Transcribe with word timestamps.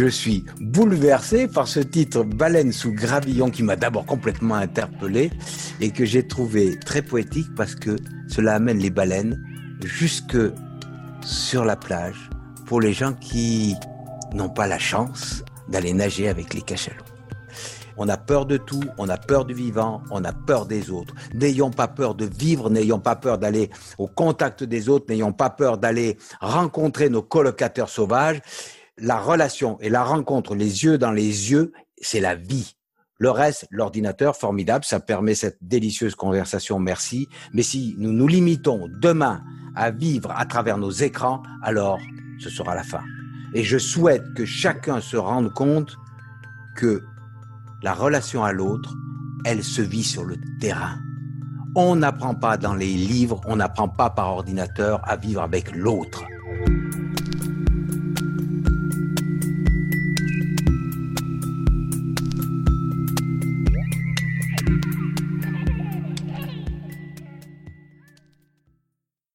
Je 0.00 0.06
suis 0.06 0.46
bouleversé 0.60 1.46
par 1.46 1.68
ce 1.68 1.78
titre 1.78 2.22
Baleine 2.24 2.72
sous 2.72 2.90
gravillon 2.90 3.50
qui 3.50 3.62
m'a 3.62 3.76
d'abord 3.76 4.06
complètement 4.06 4.54
interpellé 4.54 5.30
et 5.80 5.90
que 5.90 6.06
j'ai 6.06 6.26
trouvé 6.26 6.78
très 6.78 7.02
poétique 7.02 7.54
parce 7.54 7.74
que 7.74 7.96
cela 8.26 8.54
amène 8.54 8.78
les 8.78 8.88
baleines 8.88 9.38
jusque 9.84 10.38
sur 11.22 11.66
la 11.66 11.76
plage 11.76 12.30
pour 12.64 12.80
les 12.80 12.94
gens 12.94 13.12
qui 13.12 13.74
n'ont 14.32 14.48
pas 14.48 14.66
la 14.66 14.78
chance 14.78 15.44
d'aller 15.68 15.92
nager 15.92 16.28
avec 16.28 16.54
les 16.54 16.62
cachalots. 16.62 17.09
On 18.02 18.08
a 18.08 18.16
peur 18.16 18.46
de 18.46 18.56
tout, 18.56 18.82
on 18.98 19.08
a 19.08 19.18
peur 19.18 19.44
du 19.44 19.52
vivant, 19.52 20.02
on 20.10 20.24
a 20.24 20.32
peur 20.32 20.64
des 20.64 20.90
autres. 20.90 21.14
N'ayons 21.34 21.70
pas 21.70 21.86
peur 21.86 22.14
de 22.14 22.24
vivre, 22.24 22.70
n'ayons 22.70 22.98
pas 22.98 23.14
peur 23.14 23.36
d'aller 23.38 23.68
au 23.98 24.08
contact 24.08 24.64
des 24.64 24.88
autres, 24.88 25.04
n'ayons 25.10 25.32
pas 25.32 25.50
peur 25.50 25.76
d'aller 25.76 26.16
rencontrer 26.40 27.10
nos 27.10 27.22
colocataires 27.22 27.90
sauvages 27.90 28.40
la 29.00 29.18
relation 29.18 29.78
et 29.80 29.88
la 29.88 30.04
rencontre, 30.04 30.54
les 30.54 30.84
yeux 30.84 30.98
dans 30.98 31.10
les 31.10 31.50
yeux, 31.50 31.72
c'est 32.00 32.20
la 32.20 32.34
vie. 32.34 32.76
Le 33.18 33.30
reste, 33.30 33.66
l'ordinateur, 33.70 34.36
formidable, 34.36 34.84
ça 34.84 35.00
permet 35.00 35.34
cette 35.34 35.58
délicieuse 35.60 36.14
conversation, 36.14 36.78
merci. 36.78 37.28
Mais 37.52 37.62
si 37.62 37.94
nous 37.98 38.12
nous 38.12 38.26
limitons 38.26 38.88
demain 39.00 39.42
à 39.74 39.90
vivre 39.90 40.30
à 40.34 40.46
travers 40.46 40.78
nos 40.78 40.90
écrans, 40.90 41.42
alors 41.62 41.98
ce 42.38 42.48
sera 42.48 42.74
la 42.74 42.82
fin. 42.82 43.02
Et 43.52 43.62
je 43.62 43.76
souhaite 43.76 44.22
que 44.34 44.46
chacun 44.46 45.00
se 45.00 45.16
rende 45.16 45.52
compte 45.52 45.96
que 46.76 47.02
la 47.82 47.94
relation 47.94 48.44
à 48.44 48.52
l'autre, 48.52 48.94
elle 49.44 49.64
se 49.64 49.82
vit 49.82 50.04
sur 50.04 50.24
le 50.24 50.36
terrain. 50.60 50.98
On 51.74 51.96
n'apprend 51.96 52.34
pas 52.34 52.56
dans 52.56 52.74
les 52.74 52.92
livres, 52.92 53.40
on 53.46 53.56
n'apprend 53.56 53.88
pas 53.88 54.10
par 54.10 54.32
ordinateur 54.32 55.00
à 55.04 55.16
vivre 55.16 55.40
avec 55.40 55.74
l'autre. 55.74 56.24